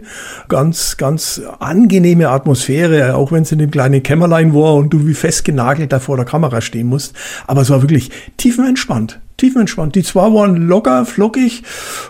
ganz, 0.48 0.96
ganz 0.96 1.40
angenehme 1.58 2.28
Atmosphäre, 2.28 3.14
auch 3.14 3.32
wenn 3.32 3.42
es 3.42 3.52
in 3.52 3.58
dem 3.58 3.70
kleinen 3.70 4.02
Kämmerlein 4.02 4.54
war 4.54 4.74
und 4.74 4.90
du 4.90 5.06
wie 5.06 5.14
festgenagelt 5.14 5.92
da 5.92 6.00
vor 6.00 6.16
der 6.16 6.26
Kamera 6.26 6.60
stehen 6.60 6.88
musst. 6.88 7.14
Aber 7.46 7.62
es 7.62 7.70
war 7.70 7.82
wirklich 7.82 8.10
tiefenentspannt, 8.36 9.20
tiefenentspannt. 9.36 9.94
Die 9.94 10.02
zwei 10.02 10.32
waren 10.32 10.56
locker, 10.56 11.06
flockig 11.06 11.62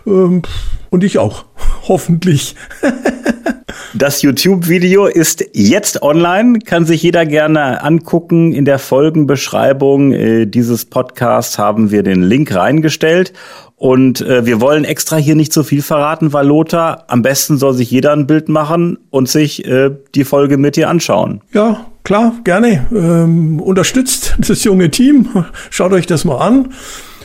ähm, 0.07 0.43
und 0.91 1.05
ich 1.05 1.19
auch, 1.19 1.45
hoffentlich. 1.89 2.57
Das 3.93 4.23
YouTube-Video 4.23 5.07
ist 5.07 5.45
jetzt 5.53 6.03
online, 6.03 6.61
kann 6.61 6.85
sich 6.85 7.03
jeder 7.03 7.27
gerne 7.27 7.83
angucken. 7.83 8.53
In 8.53 8.65
der 8.65 8.79
Folgenbeschreibung 8.79 10.13
äh, 10.13 10.47
dieses 10.47 10.85
Podcasts 10.85 11.59
haben 11.59 11.91
wir 11.91 12.05
den 12.05 12.23
Link 12.23 12.55
reingestellt. 12.55 13.33
Und 13.75 14.21
äh, 14.21 14.47
wir 14.47 14.61
wollen 14.61 14.85
extra 14.85 15.17
hier 15.17 15.35
nicht 15.35 15.53
so 15.53 15.65
viel 15.65 15.83
verraten, 15.83 16.33
weil 16.33 16.47
Lothar, 16.47 17.05
am 17.09 17.23
besten 17.23 17.59
soll 17.59 17.75
sich 17.75 17.91
jeder 17.91 18.13
ein 18.13 18.29
Bild 18.29 18.49
machen 18.49 18.99
und 19.11 19.29
sich 19.29 19.65
äh, 19.67 19.91
die 20.15 20.25
Folge 20.25 20.57
mit 20.57 20.77
dir 20.77 20.89
anschauen. 20.89 21.41
Ja, 21.53 21.87
klar, 22.05 22.35
gerne. 22.45 22.87
Ähm, 22.95 23.59
unterstützt 23.59 24.37
das 24.47 24.63
junge 24.63 24.91
Team. 24.91 25.47
Schaut 25.71 25.93
euch 25.93 26.07
das 26.07 26.25
mal 26.25 26.39
an. 26.39 26.69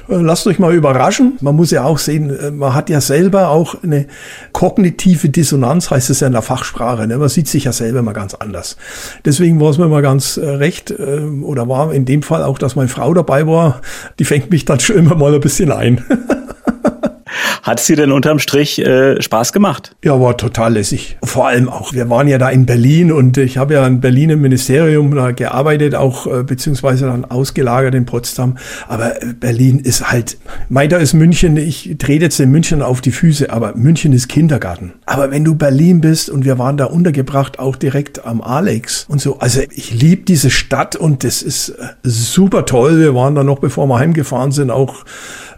Äh, 0.07 0.15
lasst 0.17 0.47
euch 0.47 0.59
mal 0.59 0.73
überraschen. 0.73 1.37
Man 1.41 1.55
muss 1.55 1.71
ja 1.71 1.83
auch 1.83 1.97
sehen, 1.97 2.29
äh, 2.29 2.51
man 2.51 2.73
hat 2.73 2.89
ja 2.89 3.01
selber 3.01 3.49
auch 3.49 3.83
eine 3.83 4.07
kognitive 4.51 5.29
Dissonanz, 5.29 5.91
heißt 5.91 6.09
es 6.09 6.19
ja 6.19 6.27
in 6.27 6.33
der 6.33 6.41
Fachsprache. 6.41 7.07
Ne? 7.07 7.17
Man 7.17 7.29
sieht 7.29 7.47
sich 7.47 7.65
ja 7.65 7.71
selber 7.71 8.01
mal 8.01 8.13
ganz 8.13 8.33
anders. 8.33 8.77
Deswegen 9.23 9.59
war 9.59 9.69
es 9.69 9.77
mir 9.77 9.87
mal 9.87 10.01
ganz 10.01 10.37
äh, 10.37 10.47
recht, 10.47 10.93
oder 10.95 11.67
war 11.67 11.93
in 11.93 12.05
dem 12.05 12.21
Fall 12.21 12.43
auch, 12.43 12.57
dass 12.57 12.75
meine 12.75 12.87
Frau 12.87 13.13
dabei 13.13 13.47
war. 13.47 13.81
Die 14.19 14.25
fängt 14.25 14.51
mich 14.51 14.65
dann 14.65 14.79
schon 14.79 14.95
immer 14.95 15.15
mal 15.15 15.33
ein 15.33 15.41
bisschen 15.41 15.71
ein. 15.71 16.03
Hat 17.63 17.79
es 17.79 17.87
dir 17.87 17.95
denn 17.95 18.11
unterm 18.11 18.37
Strich 18.37 18.79
äh, 18.79 19.19
Spaß 19.19 19.51
gemacht? 19.51 19.95
Ja, 20.03 20.19
war 20.21 20.37
total 20.37 20.73
lässig. 20.73 21.17
Vor 21.23 21.47
allem 21.47 21.69
auch, 21.69 21.93
wir 21.93 22.07
waren 22.09 22.27
ja 22.27 22.37
da 22.37 22.49
in 22.49 22.67
Berlin 22.67 23.11
und 23.11 23.37
ich 23.37 23.57
habe 23.57 23.73
ja 23.73 23.87
in 23.87 23.99
Berlin 23.99 24.29
im 24.29 24.41
Ministerium 24.41 25.15
da 25.15 25.31
gearbeitet, 25.31 25.95
auch 25.95 26.27
äh, 26.27 26.43
beziehungsweise 26.43 27.07
dann 27.07 27.25
ausgelagert 27.25 27.95
in 27.95 28.05
Potsdam. 28.05 28.57
Aber 28.87 29.21
äh, 29.23 29.33
Berlin 29.33 29.79
ist 29.79 30.11
halt, 30.11 30.37
meiner 30.69 30.99
ist 30.99 31.13
München, 31.13 31.57
ich 31.57 31.95
trete 31.97 32.25
jetzt 32.25 32.39
in 32.39 32.51
München 32.51 32.83
auf 32.83 33.01
die 33.01 33.11
Füße, 33.11 33.51
aber 33.51 33.75
München 33.75 34.13
ist 34.13 34.27
Kindergarten. 34.27 34.93
Aber 35.07 35.31
wenn 35.31 35.43
du 35.43 35.55
Berlin 35.55 36.01
bist 36.01 36.29
und 36.29 36.45
wir 36.45 36.59
waren 36.59 36.77
da 36.77 36.85
untergebracht, 36.85 37.57
auch 37.57 37.75
direkt 37.75 38.25
am 38.25 38.41
Alex 38.41 39.05
und 39.09 39.19
so, 39.19 39.39
also 39.39 39.61
ich 39.71 39.91
liebe 39.91 40.23
diese 40.23 40.51
Stadt 40.51 40.95
und 40.95 41.23
das 41.23 41.41
ist 41.41 41.69
äh, 41.69 41.87
super 42.03 42.65
toll. 42.67 42.99
Wir 42.99 43.15
waren 43.15 43.33
da 43.33 43.43
noch, 43.43 43.57
bevor 43.57 43.87
wir 43.87 43.97
heimgefahren 43.97 44.51
sind, 44.51 44.69
auch 44.69 45.05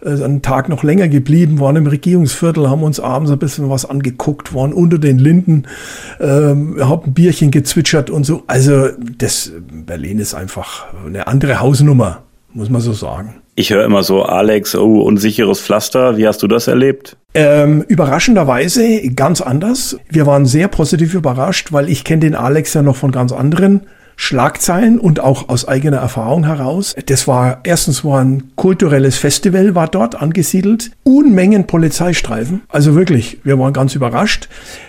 äh, 0.04 0.22
einen 0.22 0.42
Tag 0.42 0.68
noch 0.68 0.82
länger 0.82 1.08
geblieben, 1.08 1.60
waren 1.60 1.76
im 1.76 1.86
Regierungsviertel, 1.86 2.68
haben 2.68 2.82
uns 2.82 3.00
abends 3.00 3.30
ein 3.30 3.38
bisschen 3.38 3.70
was 3.70 3.84
angeguckt, 3.84 4.54
waren 4.54 4.72
unter 4.72 4.98
den 4.98 5.18
Linden, 5.18 5.64
ähm, 6.20 6.76
haben 6.80 7.06
ein 7.06 7.14
Bierchen 7.14 7.50
gezwitschert 7.50 8.10
und 8.10 8.24
so. 8.24 8.42
Also 8.46 8.88
das 9.18 9.52
Berlin 9.70 10.18
ist 10.18 10.34
einfach 10.34 10.86
eine 11.06 11.26
andere 11.26 11.60
Hausnummer, 11.60 12.22
muss 12.52 12.70
man 12.70 12.80
so 12.80 12.92
sagen. 12.92 13.36
Ich 13.58 13.70
höre 13.70 13.84
immer 13.84 14.04
so, 14.04 14.22
Alex, 14.22 14.76
oh, 14.76 15.02
unsicheres 15.02 15.60
Pflaster. 15.60 16.16
Wie 16.16 16.28
hast 16.28 16.44
du 16.44 16.46
das 16.46 16.68
erlebt? 16.68 17.16
Ähm, 17.34 17.84
überraschenderweise 17.88 19.08
ganz 19.16 19.40
anders. 19.40 19.98
Wir 20.08 20.26
waren 20.26 20.46
sehr 20.46 20.68
positiv 20.68 21.14
überrascht, 21.14 21.72
weil 21.72 21.88
ich 21.88 22.04
kenne 22.04 22.20
den 22.20 22.36
Alex 22.36 22.74
ja 22.74 22.82
noch 22.82 22.94
von 22.94 23.10
ganz 23.10 23.32
anderen 23.32 23.80
Schlagzeilen 24.20 24.98
und 24.98 25.20
auch 25.20 25.48
aus 25.48 25.66
eigener 25.68 25.98
Erfahrung 25.98 26.44
heraus. 26.44 26.96
Das 27.06 27.28
war 27.28 27.60
erstens 27.62 28.04
war 28.04 28.20
ein 28.22 28.50
kulturelles 28.56 29.16
Festival 29.16 29.76
war 29.76 29.86
dort 29.86 30.20
angesiedelt, 30.20 30.90
Unmengen 31.04 31.68
Polizeistreifen, 31.68 32.62
also 32.68 32.96
wirklich, 32.96 33.38
wir 33.44 33.58
waren 33.60 33.72
ganz 33.72 33.94
überrascht. 33.94 34.48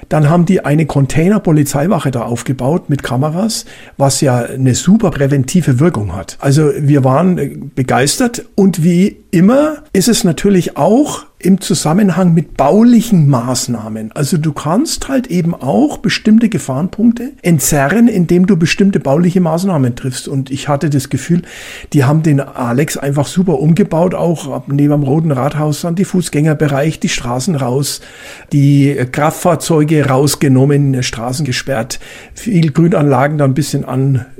Dann 0.09 0.31
haben 0.31 0.47
die 0.47 0.65
eine 0.65 0.87
Container-Polizeiwache 0.87 2.09
da 2.09 2.23
aufgebaut 2.23 2.89
mit 2.89 3.03
Kameras, 3.03 3.65
was 3.97 4.19
ja 4.19 4.39
eine 4.39 4.73
super 4.73 5.11
präventive 5.11 5.79
Wirkung 5.79 6.15
hat. 6.15 6.37
Also 6.39 6.71
wir 6.75 7.03
waren 7.03 7.71
begeistert 7.75 8.45
und 8.55 8.83
wie 8.83 9.17
immer 9.29 9.83
ist 9.93 10.07
es 10.07 10.23
natürlich 10.23 10.75
auch 10.75 11.28
im 11.41 11.61
Zusammenhang 11.61 12.33
mit 12.33 12.57
baulichen 12.57 13.29
Maßnahmen. 13.29 14.11
Also 14.11 14.37
du 14.37 14.51
kannst 14.51 15.07
halt 15.07 15.27
eben 15.27 15.55
auch 15.55 15.97
bestimmte 15.97 16.49
Gefahrenpunkte 16.49 17.31
entzerren, 17.41 18.09
indem 18.09 18.45
du 18.45 18.57
bestimmte 18.57 18.99
bauliche 18.99 19.39
Maßnahmen 19.39 19.95
triffst. 19.95 20.27
Und 20.27 20.51
ich 20.51 20.67
hatte 20.67 20.89
das 20.89 21.07
Gefühl, 21.07 21.43
die 21.93 22.03
haben 22.03 22.23
den 22.23 22.41
Alex 22.41 22.97
einfach 22.97 23.25
super 23.25 23.59
umgebaut, 23.59 24.15
auch 24.15 24.67
neben 24.67 24.91
dem 24.91 25.03
Roten 25.03 25.31
Rathaus 25.31 25.81
dann 25.81 25.95
die 25.95 26.03
Fußgängerbereich, 26.03 26.99
die 26.99 27.07
Straßen 27.07 27.55
raus, 27.55 28.01
die 28.51 28.97
Kraftfahrzeuge 29.09 30.07
rausgenommen, 30.07 31.01
Straßen 31.01 31.45
gesperrt, 31.45 32.01
viel 32.33 32.73
Grünanlagen 32.73 33.37
da 33.37 33.45
ein 33.45 33.53
bisschen 33.53 33.85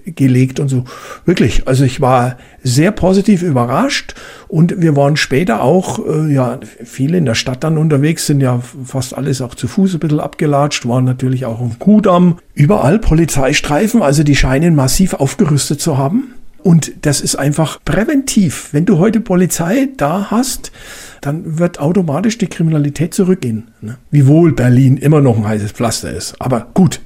angelegt 0.05 0.59
und 0.59 0.69
so. 0.69 0.83
Wirklich, 1.25 1.67
also 1.67 1.83
ich 1.83 2.01
war 2.01 2.37
sehr 2.63 2.91
positiv 2.91 3.41
überrascht 3.41 4.15
und 4.47 4.81
wir 4.81 4.95
waren 4.95 5.17
später 5.17 5.61
auch, 5.61 6.05
äh, 6.05 6.33
ja, 6.33 6.59
viele 6.83 7.17
in 7.17 7.25
der 7.25 7.35
Stadt 7.35 7.63
dann 7.63 7.77
unterwegs, 7.77 8.25
sind 8.25 8.41
ja 8.41 8.61
fast 8.83 9.15
alles 9.15 9.41
auch 9.41 9.55
zu 9.55 9.67
Fuß 9.67 9.93
ein 9.93 9.99
bisschen 9.99 10.19
abgelatscht, 10.19 10.87
waren 10.87 11.05
natürlich 11.05 11.45
auch 11.45 11.59
auf 11.59 11.79
Kudamm. 11.79 12.39
Überall 12.53 12.99
Polizeistreifen, 12.99 14.01
also 14.01 14.23
die 14.23 14.35
scheinen 14.35 14.75
massiv 14.75 15.13
aufgerüstet 15.13 15.81
zu 15.81 15.97
haben. 15.97 16.33
Und 16.61 16.91
das 17.05 17.21
ist 17.21 17.37
einfach 17.37 17.79
präventiv. 17.85 18.69
Wenn 18.73 18.85
du 18.85 18.97
heute 18.97 19.21
Polizei 19.21 19.89
da 19.95 20.27
hast, 20.29 20.71
dann 21.21 21.59
wird 21.59 21.79
automatisch 21.79 22.37
die 22.37 22.47
Kriminalität 22.47 23.13
zurückgehen. 23.13 23.69
Ne? 23.81 23.97
Wiewohl 24.11 24.53
Berlin 24.53 24.97
immer 24.97 25.21
noch 25.21 25.37
ein 25.37 25.47
heißes 25.47 25.71
Pflaster 25.71 26.11
ist. 26.11 26.35
Aber 26.39 26.67
gut, 26.73 27.01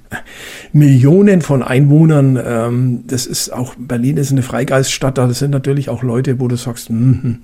Millionen 0.71 1.41
von 1.41 1.63
Einwohnern, 1.63 2.39
ähm, 2.43 3.03
das 3.07 3.25
ist 3.25 3.51
auch, 3.51 3.75
Berlin 3.77 4.17
ist 4.17 4.31
eine 4.31 4.41
Freigeiststadt, 4.41 5.17
da 5.17 5.29
sind 5.29 5.51
natürlich 5.51 5.89
auch 5.89 6.03
Leute, 6.03 6.39
wo 6.39 6.47
du 6.47 6.55
sagst, 6.55 6.89
mm, 6.89 7.35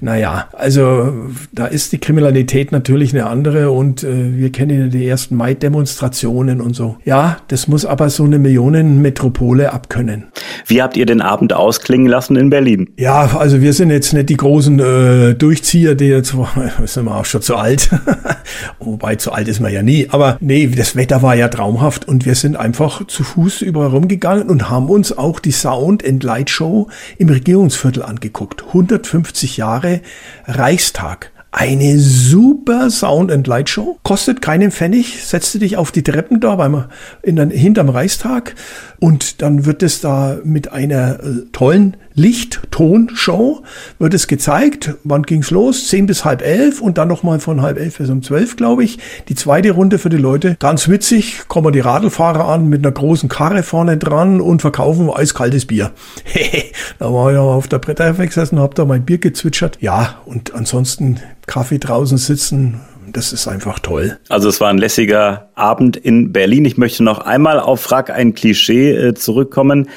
naja, 0.00 0.48
also 0.52 1.12
da 1.52 1.66
ist 1.66 1.92
die 1.92 1.98
Kriminalität 1.98 2.72
natürlich 2.72 3.12
eine 3.12 3.26
andere 3.26 3.70
und 3.70 4.04
äh, 4.04 4.36
wir 4.36 4.50
kennen 4.52 4.80
ja 4.80 4.86
die 4.86 5.06
ersten 5.06 5.36
Mai-Demonstrationen 5.36 6.60
und 6.60 6.74
so. 6.74 6.96
Ja, 7.04 7.38
das 7.48 7.68
muss 7.68 7.84
aber 7.84 8.10
so 8.10 8.24
eine 8.24 8.38
Millionenmetropole 8.38 9.72
abkönnen. 9.72 10.24
Wie 10.66 10.82
habt 10.82 10.96
ihr 10.96 11.06
den 11.06 11.20
Abend 11.20 11.52
ausklingen 11.52 12.06
lassen 12.06 12.36
in 12.36 12.50
Berlin? 12.50 12.90
Ja, 12.96 13.36
also 13.38 13.60
wir 13.60 13.72
sind 13.72 13.90
jetzt 13.90 14.12
nicht 14.12 14.28
die 14.28 14.36
großen 14.36 14.78
äh, 14.80 15.34
Durchzieher, 15.34 15.94
die 15.94 16.08
jetzt, 16.18 16.34
sind 16.84 17.04
wir 17.04 17.16
auch 17.16 17.24
schon 17.24 17.42
zu 17.42 17.56
alt. 17.56 17.90
Wobei 18.78 19.16
zu 19.16 19.32
alt 19.32 19.48
ist 19.48 19.60
man 19.60 19.72
ja 19.72 19.82
nie. 19.82 20.08
Aber 20.10 20.36
nee, 20.40 20.66
das 20.66 20.96
Wetter 20.96 21.22
war 21.22 21.34
ja 21.34 21.48
traumhaft 21.48 22.06
und 22.06 22.26
wir 22.26 22.34
sind 22.34 22.56
einfach 22.56 23.06
zu 23.06 23.24
Fuß 23.24 23.62
überall 23.62 23.88
rumgegangen 23.88 24.48
und 24.50 24.68
haben 24.68 24.88
uns 24.88 25.16
auch 25.16 25.40
die 25.40 25.52
Sound 25.52 26.06
and 26.06 26.22
Light 26.22 26.50
Show 26.50 26.88
im 27.16 27.28
Regierungsviertel 27.28 28.02
angeguckt. 28.02 28.64
150 28.68 29.56
Jahre 29.56 30.00
Reichstag. 30.46 31.32
Eine 31.50 31.98
super 31.98 32.90
Sound 32.90 33.32
and 33.32 33.46
Light 33.46 33.70
Show. 33.70 33.98
Kostet 34.02 34.42
keinen 34.42 34.70
Pfennig. 34.70 35.24
Setzte 35.24 35.58
dich 35.58 35.78
auf 35.78 35.90
die 35.92 36.02
Treppen 36.02 36.40
da 36.40 36.56
beim, 36.56 36.84
in 37.22 37.36
der, 37.36 37.48
hinterm 37.48 37.88
Reichstag 37.88 38.54
und 39.00 39.40
dann 39.40 39.64
wird 39.64 39.82
es 39.82 40.00
da 40.00 40.38
mit 40.44 40.72
einer 40.72 41.20
äh, 41.20 41.46
tollen 41.52 41.96
Licht-Ton-Show 42.18 43.62
wird 44.00 44.12
es 44.12 44.26
gezeigt. 44.26 44.94
Wann 45.04 45.22
ging's 45.22 45.50
los? 45.50 45.86
Zehn 45.86 46.06
bis 46.06 46.24
halb 46.24 46.42
elf 46.42 46.80
und 46.80 46.98
dann 46.98 47.06
nochmal 47.06 47.38
von 47.38 47.62
halb 47.62 47.78
elf 47.78 47.98
bis 47.98 48.10
um 48.10 48.22
zwölf, 48.24 48.56
glaube 48.56 48.82
ich. 48.82 48.98
Die 49.28 49.36
zweite 49.36 49.70
Runde 49.70 49.98
für 49.98 50.08
die 50.08 50.16
Leute. 50.16 50.56
Ganz 50.58 50.88
witzig, 50.88 51.42
kommen 51.46 51.72
die 51.72 51.78
Radlfahrer 51.80 52.46
an 52.48 52.68
mit 52.68 52.84
einer 52.84 52.92
großen 52.92 53.28
Karre 53.28 53.62
vorne 53.62 53.98
dran 53.98 54.40
und 54.40 54.62
verkaufen 54.62 55.08
eiskaltes 55.10 55.66
Bier. 55.66 55.92
da 56.98 57.12
war 57.12 57.30
ich 57.30 57.38
auf 57.38 57.68
der 57.68 57.78
Bretter 57.78 58.12
gesessen, 58.14 58.58
hab 58.58 58.74
da 58.74 58.84
mein 58.84 59.04
Bier 59.04 59.18
gezwitschert. 59.18 59.78
Ja, 59.80 60.20
und 60.26 60.54
ansonsten 60.54 61.20
Kaffee 61.48 61.78
draußen 61.78 62.18
sitzen, 62.18 62.80
das 63.12 63.32
ist 63.32 63.48
einfach 63.48 63.78
toll. 63.80 64.18
Also 64.28 64.48
es 64.48 64.60
war 64.60 64.68
ein 64.68 64.78
lässiger 64.78 65.48
Abend 65.54 65.96
in 65.96 66.32
Berlin. 66.32 66.64
Ich 66.64 66.76
möchte 66.76 67.02
noch 67.02 67.18
einmal 67.18 67.58
auf 67.58 67.80
Frag 67.80 68.10
ein 68.10 68.34
Klischee 68.34 68.92
äh, 68.92 69.14
zurückkommen. 69.14 69.88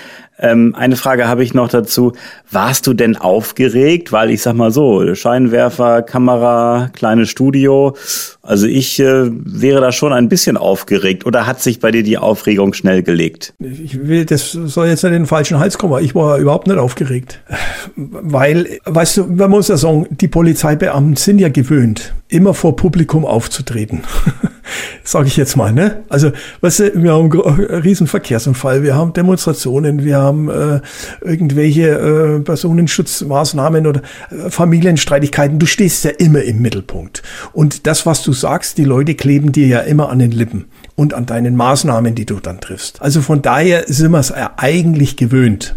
Ähm, 0.41 0.75
eine 0.75 0.95
Frage 0.95 1.27
habe 1.27 1.43
ich 1.43 1.53
noch 1.53 1.69
dazu. 1.69 2.13
Warst 2.49 2.87
du 2.87 2.93
denn 2.93 3.15
aufgeregt? 3.15 4.11
Weil 4.11 4.31
ich 4.31 4.41
sag 4.41 4.55
mal 4.55 4.71
so, 4.71 5.13
Scheinwerfer, 5.13 6.01
Kamera, 6.01 6.89
kleines 6.93 7.29
Studio. 7.29 7.95
Also 8.41 8.65
ich 8.65 8.99
äh, 8.99 9.29
wäre 9.29 9.81
da 9.81 9.91
schon 9.91 10.13
ein 10.13 10.29
bisschen 10.29 10.57
aufgeregt. 10.57 11.25
Oder 11.25 11.45
hat 11.45 11.61
sich 11.61 11.79
bei 11.79 11.91
dir 11.91 12.03
die 12.03 12.17
Aufregung 12.17 12.73
schnell 12.73 13.03
gelegt? 13.03 13.53
Ich 13.59 14.07
will, 14.07 14.25
das 14.25 14.51
soll 14.51 14.87
jetzt 14.87 15.03
nicht 15.03 15.13
in 15.13 15.21
den 15.21 15.27
falschen 15.27 15.59
Hals 15.59 15.77
kommen. 15.77 16.03
Ich 16.03 16.15
war 16.15 16.39
überhaupt 16.39 16.67
nicht 16.67 16.79
aufgeregt. 16.79 17.39
Weil, 17.95 18.79
weißt 18.85 19.17
du, 19.17 19.23
man 19.27 19.51
muss 19.51 19.67
ja 19.67 19.77
sagen, 19.77 20.07
die 20.09 20.27
Polizeibeamten 20.27 21.15
sind 21.17 21.39
ja 21.39 21.49
gewöhnt, 21.49 22.13
immer 22.31 22.53
vor 22.53 22.75
Publikum 22.75 23.25
aufzutreten. 23.25 24.01
Sage 25.03 25.27
ich 25.27 25.35
jetzt 25.35 25.57
mal, 25.57 25.73
ne? 25.73 26.03
Also, 26.07 26.31
weißt 26.61 26.79
du, 26.79 27.03
wir 27.03 27.11
haben 27.11 27.31
einen 27.31 27.81
riesen 27.81 28.07
Verkehrsunfall, 28.07 28.83
wir 28.83 28.95
haben 28.95 29.11
Demonstrationen, 29.11 30.05
wir 30.05 30.17
haben 30.17 30.49
äh, 30.49 30.79
irgendwelche 31.21 31.89
äh, 31.89 32.39
Personenschutzmaßnahmen 32.39 33.85
oder 33.85 34.01
äh, 34.29 34.49
Familienstreitigkeiten. 34.49 35.59
Du 35.59 35.65
stehst 35.65 36.05
ja 36.05 36.11
immer 36.11 36.41
im 36.43 36.61
Mittelpunkt. 36.61 37.21
Und 37.51 37.85
das, 37.85 38.05
was 38.05 38.23
du 38.23 38.31
sagst, 38.31 38.77
die 38.77 38.85
Leute 38.85 39.15
kleben 39.15 39.51
dir 39.51 39.67
ja 39.67 39.79
immer 39.79 40.09
an 40.09 40.19
den 40.19 40.31
Lippen 40.31 40.65
und 40.95 41.13
an 41.13 41.25
deinen 41.25 41.55
Maßnahmen, 41.55 42.15
die 42.15 42.25
du 42.25 42.39
dann 42.39 42.61
triffst. 42.61 43.01
Also 43.01 43.21
von 43.21 43.41
daher 43.41 43.83
sind 43.87 44.11
wir 44.11 44.19
es 44.19 44.31
eigentlich 44.31 45.17
gewöhnt. 45.17 45.75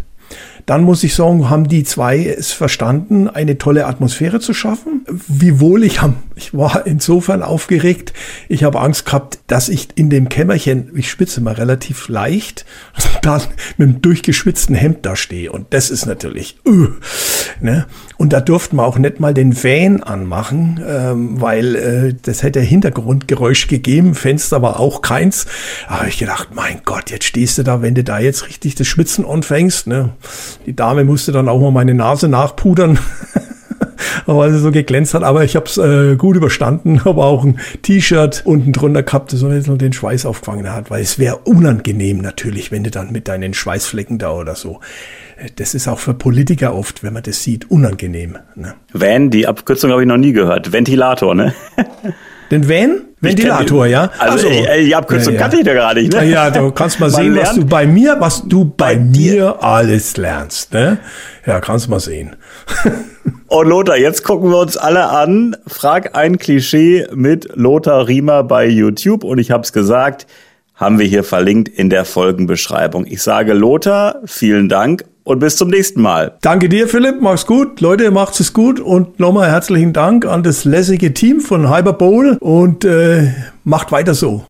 Dann 0.65 0.83
muss 0.83 1.03
ich 1.03 1.13
sagen, 1.13 1.49
haben 1.49 1.67
die 1.67 1.83
zwei 1.83 2.25
es 2.25 2.51
verstanden, 2.51 3.29
eine 3.29 3.59
tolle 3.59 3.85
Atmosphäre 3.85 4.39
zu 4.39 4.53
schaffen. 4.53 5.05
Wiewohl 5.27 5.83
ich, 5.83 6.01
hab, 6.01 6.13
ich 6.35 6.55
war 6.55 6.87
insofern 6.87 7.43
aufgeregt, 7.43 8.13
ich 8.49 8.63
habe 8.63 8.79
Angst 8.79 9.05
gehabt, 9.05 9.39
dass 9.45 9.69
ich 9.69 9.89
in 9.95 10.09
dem 10.09 10.27
Kämmerchen, 10.27 10.91
ich 10.95 11.11
spitze 11.11 11.39
mal 11.41 11.53
relativ 11.53 12.07
leicht, 12.07 12.65
dann 13.21 13.41
mit 13.77 13.89
einem 13.89 14.01
durchgeschwitzten 14.01 14.75
Hemd 14.75 15.05
da 15.05 15.15
stehe. 15.15 15.51
Und 15.51 15.67
das 15.73 15.91
ist 15.91 16.07
natürlich, 16.07 16.57
uh, 16.65 16.87
ne? 17.59 17.85
Und 18.17 18.33
da 18.33 18.39
durften 18.39 18.77
wir 18.77 18.85
auch 18.85 18.97
nicht 18.97 19.19
mal 19.19 19.33
den 19.33 19.61
Van 19.61 20.01
anmachen, 20.01 20.81
ähm, 20.87 21.41
weil 21.41 21.75
äh, 21.75 22.15
das 22.21 22.43
hätte 22.43 22.61
Hintergrundgeräusch 22.61 23.67
gegeben, 23.67 24.15
Fenster 24.15 24.61
war 24.61 24.79
auch 24.79 25.01
keins. 25.01 25.45
Da 25.87 25.99
habe 25.99 26.09
ich 26.09 26.17
gedacht, 26.17 26.49
mein 26.53 26.81
Gott, 26.85 27.11
jetzt 27.11 27.25
stehst 27.25 27.57
du 27.57 27.63
da, 27.63 27.81
wenn 27.81 27.93
du 27.93 28.03
da 28.03 28.19
jetzt 28.19 28.47
richtig 28.47 28.75
das 28.75 28.87
Schwitzen 28.87 29.25
anfängst. 29.25 29.87
Ne? 29.87 30.13
Die 30.65 30.75
Dame 30.75 31.03
musste 31.03 31.31
dann 31.31 31.49
auch 31.49 31.59
mal 31.59 31.71
meine 31.71 31.93
Nase 31.93 32.27
nachpudern. 32.27 32.99
weil 34.25 34.51
es 34.51 34.61
so 34.61 34.71
geglänzt 34.71 35.13
hat. 35.13 35.23
Aber 35.23 35.43
ich 35.43 35.55
habe 35.55 35.65
es 35.65 35.77
äh, 35.77 36.15
gut 36.15 36.35
überstanden, 36.35 37.05
habe 37.05 37.23
auch 37.23 37.43
ein 37.43 37.59
T-Shirt 37.81 38.41
unten 38.45 38.71
drunter 38.71 39.03
gehabt, 39.03 39.33
das 39.33 39.39
so 39.39 39.47
ein 39.47 39.57
bisschen 39.57 39.77
den 39.77 39.93
Schweiß 39.93 40.25
aufgefangen 40.25 40.71
hat, 40.71 40.89
weil 40.89 41.01
es 41.01 41.19
wäre 41.19 41.37
unangenehm 41.37 42.19
natürlich, 42.19 42.71
wenn 42.71 42.83
du 42.83 42.91
dann 42.91 43.11
mit 43.11 43.27
deinen 43.27 43.53
Schweißflecken 43.53 44.17
da 44.17 44.31
oder 44.31 44.55
so. 44.55 44.79
Das 45.57 45.73
ist 45.73 45.87
auch 45.87 45.99
für 45.99 46.13
Politiker 46.13 46.73
oft, 46.73 47.03
wenn 47.03 47.13
man 47.13 47.23
das 47.23 47.43
sieht, 47.43 47.69
unangenehm. 47.69 48.37
Ne? 48.55 48.75
Van, 48.93 49.29
die 49.29 49.47
Abkürzung 49.47 49.91
habe 49.91 50.01
ich 50.01 50.07
noch 50.07 50.17
nie 50.17 50.31
gehört. 50.31 50.71
Ventilator, 50.71 51.35
ne? 51.35 51.53
Den 52.51 52.69
Van? 52.69 53.01
Ventilator, 53.25 53.85
ja. 53.85 54.09
Also, 54.19 54.47
also 54.47 54.61
die 54.79 54.95
Abkürzung 54.95 55.33
ja, 55.33 55.39
ja. 55.39 55.41
kannte 55.41 55.57
ich 55.57 55.63
da 55.65 55.73
gar 55.73 55.93
nicht. 55.93 56.13
Ne? 56.13 56.29
Ja, 56.29 56.49
du 56.49 56.71
kannst 56.71 56.99
mal 56.99 57.09
sehen, 57.09 57.35
was 57.35 57.55
du 57.55 57.65
bei 57.65 57.85
mir, 57.85 58.17
was 58.19 58.43
du 58.47 58.65
bei, 58.65 58.95
bei 58.95 59.01
mir 59.01 59.63
alles 59.63 60.17
lernst. 60.17 60.73
Ne? 60.73 60.97
Ja, 61.45 61.59
kannst 61.59 61.89
mal 61.89 61.99
sehen. 61.99 62.35
Und 63.47 63.67
Lothar, 63.67 63.97
jetzt 63.97 64.23
gucken 64.23 64.49
wir 64.49 64.59
uns 64.59 64.77
alle 64.77 65.09
an. 65.09 65.55
Frag 65.67 66.15
ein 66.15 66.37
Klischee 66.37 67.07
mit 67.13 67.49
Lothar 67.55 68.07
Riemer 68.07 68.43
bei 68.43 68.67
YouTube. 68.67 69.23
Und 69.23 69.37
ich 69.37 69.51
habe 69.51 69.63
es 69.63 69.73
gesagt, 69.73 70.27
haben 70.75 70.99
wir 70.99 71.05
hier 71.05 71.23
verlinkt 71.23 71.69
in 71.69 71.89
der 71.89 72.05
Folgenbeschreibung. 72.05 73.05
Ich 73.05 73.21
sage 73.21 73.53
Lothar, 73.53 74.21
vielen 74.25 74.69
Dank 74.69 75.05
und 75.25 75.39
bis 75.39 75.57
zum 75.57 75.69
nächsten 75.69 76.01
Mal. 76.01 76.37
Danke 76.41 76.69
dir, 76.69 76.87
Philipp. 76.87 77.19
Mach's 77.19 77.45
gut. 77.45 77.81
Leute, 77.81 78.09
macht's 78.11 78.39
es 78.39 78.53
gut. 78.53 78.79
Und 78.79 79.19
nochmal 79.19 79.49
herzlichen 79.49 79.91
Dank 79.91 80.25
an 80.25 80.43
das 80.43 80.63
lässige 80.63 81.13
Team 81.13 81.41
von 81.41 81.69
Hyperbowl 81.69 82.37
und 82.39 82.85
äh, 82.85 83.31
macht 83.63 83.91
weiter 83.91 84.13
so. 84.13 84.43